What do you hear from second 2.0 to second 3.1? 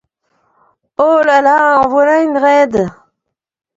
une raide!...